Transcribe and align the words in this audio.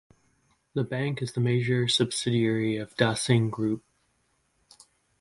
The 0.73 0.83
bank 0.83 1.21
is 1.21 1.31
the 1.33 1.41
major 1.41 1.87
subsidiary 1.87 2.75
of 2.77 2.95
Dah 2.95 3.13
Sing 3.13 3.51
Group. 3.51 3.83